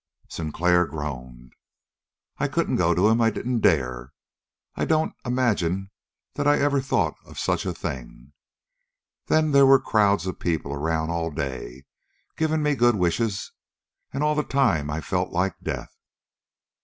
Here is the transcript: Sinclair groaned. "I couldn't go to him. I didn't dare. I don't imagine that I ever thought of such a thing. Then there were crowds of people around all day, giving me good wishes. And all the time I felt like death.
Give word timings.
Sinclair 0.29 0.87
groaned. 0.87 1.53
"I 2.39 2.47
couldn't 2.47 2.77
go 2.77 2.95
to 2.95 3.07
him. 3.07 3.21
I 3.21 3.29
didn't 3.29 3.59
dare. 3.59 4.13
I 4.73 4.83
don't 4.83 5.13
imagine 5.23 5.91
that 6.33 6.47
I 6.47 6.57
ever 6.57 6.81
thought 6.81 7.13
of 7.23 7.37
such 7.37 7.67
a 7.67 7.73
thing. 7.75 8.33
Then 9.27 9.51
there 9.51 9.67
were 9.67 9.79
crowds 9.79 10.25
of 10.25 10.39
people 10.39 10.73
around 10.73 11.11
all 11.11 11.29
day, 11.29 11.83
giving 12.35 12.63
me 12.63 12.73
good 12.73 12.95
wishes. 12.95 13.51
And 14.11 14.23
all 14.23 14.33
the 14.33 14.41
time 14.43 14.89
I 14.89 15.01
felt 15.01 15.29
like 15.31 15.59
death. 15.61 15.95